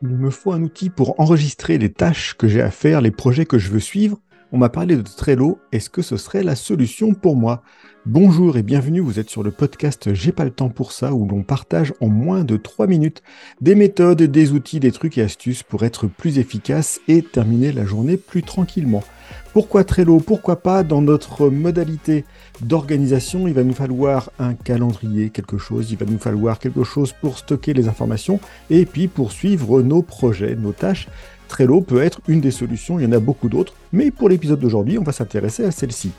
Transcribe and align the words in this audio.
Il 0.00 0.16
me 0.16 0.30
faut 0.30 0.52
un 0.52 0.62
outil 0.62 0.90
pour 0.90 1.18
enregistrer 1.18 1.76
les 1.76 1.92
tâches 1.92 2.34
que 2.34 2.46
j'ai 2.46 2.62
à 2.62 2.70
faire, 2.70 3.00
les 3.00 3.10
projets 3.10 3.46
que 3.46 3.58
je 3.58 3.70
veux 3.70 3.80
suivre. 3.80 4.20
On 4.52 4.58
m'a 4.58 4.68
parlé 4.68 4.96
de 4.96 5.02
Trello. 5.02 5.58
Est-ce 5.72 5.90
que 5.90 6.02
ce 6.02 6.16
serait 6.16 6.44
la 6.44 6.54
solution 6.54 7.14
pour 7.14 7.34
moi? 7.34 7.62
Bonjour 8.06 8.56
et 8.56 8.62
bienvenue, 8.62 9.00
vous 9.00 9.18
êtes 9.18 9.28
sur 9.28 9.42
le 9.42 9.50
podcast 9.50 10.14
J'ai 10.14 10.30
pas 10.30 10.44
le 10.44 10.52
temps 10.52 10.68
pour 10.68 10.92
ça 10.92 11.12
où 11.12 11.26
l'on 11.26 11.42
partage 11.42 11.92
en 12.00 12.08
moins 12.08 12.44
de 12.44 12.56
3 12.56 12.86
minutes 12.86 13.22
des 13.60 13.74
méthodes, 13.74 14.22
des 14.22 14.52
outils, 14.52 14.80
des 14.80 14.92
trucs 14.92 15.18
et 15.18 15.22
astuces 15.22 15.64
pour 15.64 15.82
être 15.82 16.06
plus 16.06 16.38
efficace 16.38 17.00
et 17.08 17.22
terminer 17.22 17.72
la 17.72 17.84
journée 17.84 18.16
plus 18.16 18.42
tranquillement. 18.42 19.02
Pourquoi 19.52 19.84
Trello? 19.84 20.20
Pourquoi 20.20 20.62
pas 20.62 20.84
dans 20.84 21.02
notre 21.02 21.50
modalité 21.50 22.24
d'organisation? 22.62 23.48
Il 23.48 23.54
va 23.54 23.64
nous 23.64 23.74
falloir 23.74 24.30
un 24.38 24.54
calendrier, 24.54 25.30
quelque 25.30 25.58
chose, 25.58 25.90
il 25.90 25.98
va 25.98 26.06
nous 26.06 26.18
falloir 26.18 26.60
quelque 26.60 26.84
chose 26.84 27.12
pour 27.20 27.36
stocker 27.36 27.74
les 27.74 27.88
informations 27.88 28.38
et 28.70 28.86
puis 28.86 29.08
pour 29.08 29.32
suivre 29.32 29.82
nos 29.82 30.02
projets, 30.02 30.54
nos 30.54 30.72
tâches. 30.72 31.08
Trello 31.48 31.80
peut 31.80 32.02
être 32.02 32.20
une 32.28 32.40
des 32.40 32.52
solutions, 32.52 32.98
il 32.98 33.04
y 33.04 33.08
en 33.08 33.12
a 33.12 33.20
beaucoup 33.20 33.48
d'autres, 33.48 33.74
mais 33.92 34.10
pour 34.10 34.28
l'épisode 34.28 34.60
d'aujourd'hui, 34.60 34.98
on 34.98 35.04
va 35.04 35.12
s'intéresser 35.12 35.64
à 35.64 35.72
celle-ci. 35.72 36.12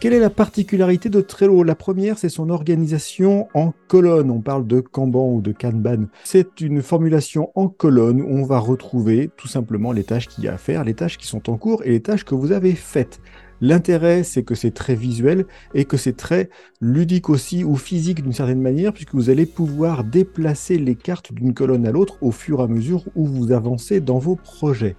Quelle 0.00 0.12
est 0.12 0.20
la 0.20 0.28
particularité 0.28 1.08
de 1.08 1.22
Trello? 1.22 1.62
La 1.62 1.74
première, 1.74 2.18
c'est 2.18 2.28
son 2.28 2.50
organisation 2.50 3.48
en 3.54 3.72
colonne. 3.88 4.30
On 4.30 4.42
parle 4.42 4.66
de 4.66 4.80
Kanban 4.80 5.32
ou 5.32 5.40
de 5.40 5.52
Kanban. 5.52 6.08
C'est 6.24 6.60
une 6.60 6.82
formulation 6.82 7.50
en 7.54 7.68
colonne 7.68 8.20
où 8.20 8.28
on 8.28 8.44
va 8.44 8.58
retrouver 8.58 9.30
tout 9.38 9.48
simplement 9.48 9.92
les 9.92 10.04
tâches 10.04 10.28
qu'il 10.28 10.44
y 10.44 10.48
a 10.48 10.54
à 10.54 10.58
faire, 10.58 10.84
les 10.84 10.92
tâches 10.92 11.16
qui 11.16 11.26
sont 11.26 11.48
en 11.48 11.56
cours 11.56 11.82
et 11.84 11.90
les 11.90 12.00
tâches 12.00 12.24
que 12.24 12.34
vous 12.34 12.52
avez 12.52 12.74
faites. 12.74 13.20
L'intérêt, 13.62 14.24
c'est 14.24 14.42
que 14.42 14.54
c'est 14.54 14.72
très 14.72 14.94
visuel 14.94 15.46
et 15.72 15.86
que 15.86 15.96
c'est 15.96 16.16
très 16.16 16.50
ludique 16.82 17.30
aussi 17.30 17.64
ou 17.64 17.76
physique 17.76 18.22
d'une 18.22 18.34
certaine 18.34 18.60
manière, 18.60 18.92
puisque 18.92 19.14
vous 19.14 19.30
allez 19.30 19.46
pouvoir 19.46 20.04
déplacer 20.04 20.76
les 20.76 20.96
cartes 20.96 21.32
d'une 21.32 21.54
colonne 21.54 21.86
à 21.86 21.92
l'autre 21.92 22.18
au 22.20 22.30
fur 22.30 22.60
et 22.60 22.64
à 22.64 22.66
mesure 22.66 23.04
où 23.14 23.24
vous 23.24 23.52
avancez 23.52 24.00
dans 24.00 24.18
vos 24.18 24.36
projets. 24.36 24.96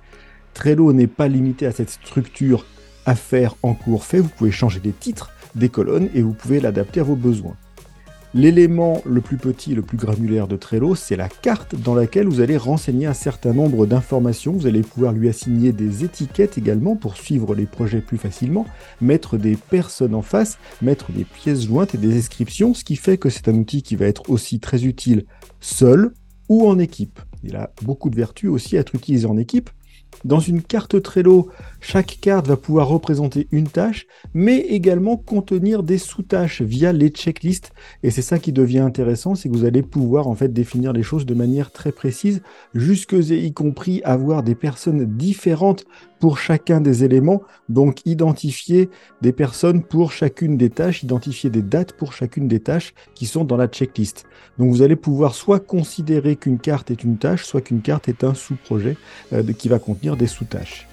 Trello 0.56 0.94
n'est 0.94 1.06
pas 1.06 1.28
limité 1.28 1.68
à 1.68 1.72
cette 1.72 1.90
structure 1.90 2.66
à 3.06 3.16
faire 3.16 3.56
en 3.64 3.74
cours 3.74 4.04
fait, 4.04 4.20
vous 4.20 4.30
pouvez 4.30 4.52
changer 4.52 4.82
les 4.84 4.92
titres 4.92 5.32
des 5.56 5.70
colonnes 5.70 6.10
et 6.14 6.22
vous 6.22 6.34
pouvez 6.34 6.60
l'adapter 6.60 7.00
à 7.00 7.04
vos 7.04 7.16
besoins. 7.16 7.56
L'élément 8.34 9.02
le 9.06 9.22
plus 9.22 9.38
petit 9.38 9.72
et 9.72 9.76
le 9.76 9.82
plus 9.82 9.96
granulaire 9.96 10.50
de 10.50 10.58
Trello, 10.58 10.94
c'est 10.94 11.16
la 11.16 11.30
carte 11.30 11.74
dans 11.74 11.96
laquelle 11.96 12.28
vous 12.28 12.42
allez 12.42 12.58
renseigner 12.58 13.06
un 13.06 13.14
certain 13.14 13.54
nombre 13.54 13.86
d'informations. 13.86 14.52
Vous 14.52 14.68
allez 14.68 14.82
pouvoir 14.82 15.14
lui 15.14 15.30
assigner 15.30 15.72
des 15.72 16.04
étiquettes 16.04 16.58
également 16.58 16.98
pour 16.98 17.16
suivre 17.16 17.56
les 17.56 17.66
projets 17.66 18.02
plus 18.02 18.18
facilement, 18.18 18.66
mettre 19.00 19.38
des 19.38 19.56
personnes 19.56 20.14
en 20.14 20.22
face, 20.22 20.58
mettre 20.82 21.14
des 21.14 21.24
pièces 21.24 21.66
jointes 21.66 21.96
et 21.96 21.98
des 21.98 22.10
descriptions, 22.10 22.74
ce 22.74 22.84
qui 22.84 22.98
fait 22.98 23.18
que 23.18 23.30
c'est 23.30 23.48
un 23.48 23.56
outil 23.56 23.84
qui 23.84 23.96
va 23.96 24.06
être 24.06 24.30
aussi 24.30 24.60
très 24.60 24.84
utile 24.84 25.24
seul 25.62 26.12
ou 26.50 26.68
en 26.68 26.78
équipe. 26.78 27.22
Il 27.42 27.56
a 27.56 27.72
beaucoup 27.84 28.10
de 28.10 28.18
vertus 28.18 28.50
aussi 28.50 28.76
à 28.76 28.82
être 28.82 28.96
utilisé 28.96 29.28
en 29.28 29.38
équipe. 29.38 29.70
Dans 30.24 30.40
une 30.40 30.62
carte 30.62 31.02
Trello, 31.02 31.50
chaque 31.82 32.18
carte 32.22 32.48
va 32.48 32.58
pouvoir 32.58 32.88
représenter 32.88 33.48
une 33.52 33.68
tâche, 33.68 34.08
mais 34.34 34.58
également 34.58 35.18
contenir 35.18 35.84
des 35.84 35.98
sous-tâches 35.98 36.62
via 36.62 36.94
les 36.94 37.10
checklists. 37.10 37.72
Et 38.02 38.12
c'est 38.12 38.22
ça 38.22 38.40
qui 38.40 38.52
devient 38.52 38.80
intéressant, 38.80 39.36
c'est 39.36 39.50
que 39.50 39.54
vous 39.54 39.66
allez 39.66 39.84
pouvoir 39.84 40.28
en 40.28 40.36
fait 40.36 40.52
définir 40.52 40.94
les 40.94 41.04
choses 41.04 41.26
de 41.26 41.34
manière 41.34 41.72
très 41.72 41.92
précise, 41.92 42.42
jusque 42.74 43.14
y 43.14 43.54
compris 43.54 44.02
avoir 44.04 44.44
des 44.44 44.56
personnes 44.56 45.06
différentes 45.06 45.86
pour 46.26 46.40
chacun 46.40 46.82
des 46.82 47.04
éléments, 47.04 47.44
donc 47.70 48.04
identifier 48.08 48.90
des 49.22 49.32
personnes 49.32 49.84
pour 49.84 50.12
chacune 50.12 50.58
des 50.58 50.72
tâches, 50.72 51.04
identifier 51.04 51.52
des 51.52 51.62
dates 51.62 51.94
pour 51.94 52.14
chacune 52.14 52.48
des 52.48 52.60
tâches 52.60 52.96
qui 53.14 53.28
sont 53.28 53.44
dans 53.44 53.58
la 53.58 53.68
checklist. 53.68 54.26
Donc 54.58 54.72
vous 54.72 54.82
allez 54.82 54.96
pouvoir 54.96 55.36
soit 55.36 55.60
considérer 55.60 56.36
qu'une 56.36 56.58
carte 56.58 56.90
est 56.90 57.04
une 57.04 57.20
tâche, 57.20 57.46
soit 57.46 57.62
qu'une 57.62 57.84
carte 57.84 58.10
est 58.10 58.24
un 58.24 58.34
sous-projet 58.34 58.98
euh, 59.34 59.44
qui 59.54 59.70
va 59.70 59.78
contenir 59.78 60.18
des 60.18 60.26
sous-tâches. 60.26 60.88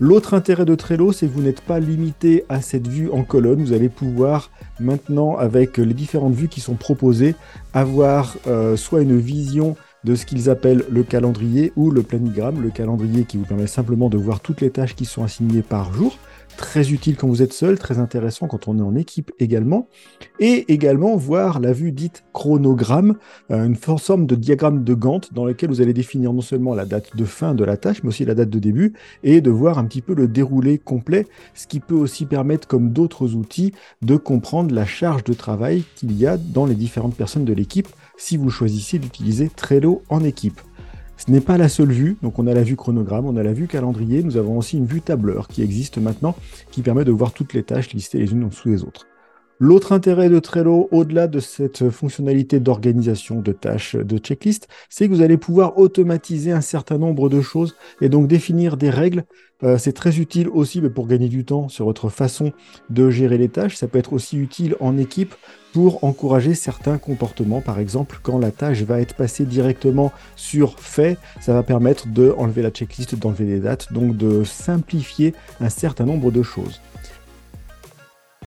L'autre 0.00 0.32
intérêt 0.32 0.64
de 0.64 0.74
Trello, 0.74 1.12
c'est 1.12 1.26
que 1.26 1.32
vous 1.32 1.42
n'êtes 1.42 1.60
pas 1.60 1.78
limité 1.78 2.46
à 2.48 2.62
cette 2.62 2.88
vue 2.88 3.10
en 3.10 3.24
colonne. 3.24 3.62
Vous 3.62 3.74
allez 3.74 3.90
pouvoir 3.90 4.50
maintenant, 4.80 5.36
avec 5.36 5.76
les 5.76 5.94
différentes 5.94 6.34
vues 6.34 6.48
qui 6.48 6.62
sont 6.62 6.76
proposées, 6.76 7.34
avoir 7.74 8.36
euh, 8.46 8.74
soit 8.76 9.02
une 9.02 9.18
vision 9.18 9.76
de 10.06 10.14
ce 10.14 10.24
qu'ils 10.24 10.48
appellent 10.48 10.84
le 10.88 11.02
calendrier 11.02 11.72
ou 11.74 11.90
le 11.90 12.02
planigramme. 12.02 12.62
Le 12.62 12.70
calendrier 12.70 13.24
qui 13.24 13.38
vous 13.38 13.44
permet 13.44 13.66
simplement 13.66 14.08
de 14.08 14.16
voir 14.16 14.40
toutes 14.40 14.60
les 14.60 14.70
tâches 14.70 14.94
qui 14.94 15.04
sont 15.04 15.24
assignées 15.24 15.62
par 15.62 15.92
jour. 15.92 16.16
Très 16.56 16.90
utile 16.90 17.16
quand 17.16 17.26
vous 17.26 17.42
êtes 17.42 17.52
seul, 17.52 17.76
très 17.76 17.98
intéressant 17.98 18.46
quand 18.46 18.68
on 18.68 18.78
est 18.78 18.82
en 18.82 18.94
équipe 18.94 19.32
également. 19.40 19.88
Et 20.38 20.72
également 20.72 21.16
voir 21.16 21.58
la 21.58 21.72
vue 21.72 21.90
dite 21.90 22.24
chronogramme, 22.32 23.16
euh, 23.50 23.66
une 23.66 23.74
forme 23.74 24.26
de 24.26 24.36
diagramme 24.36 24.84
de 24.84 24.94
Gantt 24.94 25.34
dans 25.34 25.44
lequel 25.44 25.70
vous 25.70 25.80
allez 25.80 25.92
définir 25.92 26.32
non 26.32 26.40
seulement 26.40 26.74
la 26.74 26.86
date 26.86 27.16
de 27.16 27.24
fin 27.24 27.54
de 27.54 27.64
la 27.64 27.76
tâche, 27.76 28.02
mais 28.04 28.10
aussi 28.10 28.24
la 28.24 28.34
date 28.34 28.48
de 28.48 28.60
début, 28.60 28.94
et 29.24 29.40
de 29.40 29.50
voir 29.50 29.78
un 29.78 29.84
petit 29.84 30.02
peu 30.02 30.14
le 30.14 30.28
déroulé 30.28 30.78
complet, 30.78 31.26
ce 31.54 31.66
qui 31.66 31.80
peut 31.80 31.94
aussi 31.94 32.26
permettre, 32.26 32.68
comme 32.68 32.90
d'autres 32.90 33.34
outils, 33.34 33.72
de 34.02 34.16
comprendre 34.16 34.72
la 34.72 34.86
charge 34.86 35.24
de 35.24 35.34
travail 35.34 35.84
qu'il 35.96 36.16
y 36.16 36.26
a 36.26 36.36
dans 36.36 36.64
les 36.64 36.76
différentes 36.76 37.16
personnes 37.16 37.44
de 37.44 37.52
l'équipe 37.52 37.88
si 38.16 38.36
vous 38.36 38.50
choisissez 38.50 38.98
d'utiliser 38.98 39.48
Trello 39.48 40.02
en 40.08 40.22
équipe. 40.24 40.60
Ce 41.16 41.30
n'est 41.30 41.40
pas 41.40 41.56
la 41.56 41.68
seule 41.68 41.92
vue, 41.92 42.18
donc 42.22 42.38
on 42.38 42.46
a 42.46 42.54
la 42.54 42.62
vue 42.62 42.76
chronogramme, 42.76 43.26
on 43.26 43.36
a 43.36 43.42
la 43.42 43.52
vue 43.52 43.66
calendrier, 43.66 44.22
nous 44.22 44.36
avons 44.36 44.58
aussi 44.58 44.76
une 44.76 44.86
vue 44.86 45.00
tableur 45.00 45.48
qui 45.48 45.62
existe 45.62 45.98
maintenant, 45.98 46.36
qui 46.70 46.82
permet 46.82 47.04
de 47.04 47.12
voir 47.12 47.32
toutes 47.32 47.54
les 47.54 47.62
tâches 47.62 47.92
listées 47.94 48.18
les 48.18 48.32
unes 48.32 48.44
en 48.44 48.48
dessous 48.48 48.68
les 48.68 48.82
autres. 48.84 49.06
L'autre 49.58 49.92
intérêt 49.92 50.28
de 50.28 50.38
Trello, 50.38 50.86
au-delà 50.92 51.28
de 51.28 51.40
cette 51.40 51.88
fonctionnalité 51.88 52.60
d'organisation 52.60 53.40
de 53.40 53.52
tâches, 53.52 53.96
de 53.96 54.18
checklist, 54.18 54.68
c'est 54.90 55.08
que 55.08 55.14
vous 55.14 55.22
allez 55.22 55.38
pouvoir 55.38 55.78
automatiser 55.78 56.52
un 56.52 56.60
certain 56.60 56.98
nombre 56.98 57.30
de 57.30 57.40
choses 57.40 57.74
et 58.02 58.10
donc 58.10 58.28
définir 58.28 58.76
des 58.76 58.90
règles. 58.90 59.24
Euh, 59.62 59.78
c'est 59.78 59.94
très 59.94 60.18
utile 60.18 60.50
aussi 60.50 60.82
pour 60.82 61.06
gagner 61.06 61.30
du 61.30 61.46
temps 61.46 61.70
sur 61.70 61.86
votre 61.86 62.10
façon 62.10 62.52
de 62.90 63.08
gérer 63.08 63.38
les 63.38 63.48
tâches. 63.48 63.76
Ça 63.76 63.88
peut 63.88 63.98
être 63.98 64.12
aussi 64.12 64.36
utile 64.36 64.76
en 64.78 64.98
équipe 64.98 65.34
pour 65.72 66.04
encourager 66.04 66.54
certains 66.54 66.98
comportements. 66.98 67.62
Par 67.62 67.78
exemple, 67.78 68.18
quand 68.22 68.38
la 68.38 68.50
tâche 68.50 68.82
va 68.82 69.00
être 69.00 69.14
passée 69.14 69.46
directement 69.46 70.12
sur 70.36 70.78
fait, 70.78 71.16
ça 71.40 71.54
va 71.54 71.62
permettre 71.62 72.08
d'enlever 72.08 72.60
la 72.60 72.70
checklist, 72.70 73.14
d'enlever 73.14 73.46
les 73.46 73.60
dates, 73.60 73.90
donc 73.90 74.18
de 74.18 74.44
simplifier 74.44 75.32
un 75.60 75.70
certain 75.70 76.04
nombre 76.04 76.30
de 76.30 76.42
choses. 76.42 76.82